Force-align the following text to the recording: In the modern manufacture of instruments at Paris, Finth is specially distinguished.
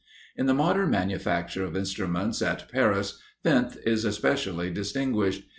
In 0.35 0.47
the 0.47 0.55
modern 0.55 0.89
manufacture 0.89 1.63
of 1.63 1.77
instruments 1.77 2.41
at 2.41 2.67
Paris, 2.71 3.21
Finth 3.43 3.77
is 3.85 4.01
specially 4.15 4.71
distinguished. 4.71 5.43